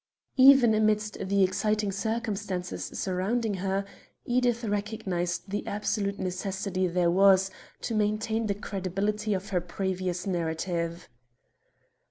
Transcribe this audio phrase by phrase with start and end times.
[0.37, 3.85] Even amidst the exciting circumstances surrounding her,
[4.25, 11.07] Edith recognized the absolute necessity there was to maintain the credibility of her previous narrative.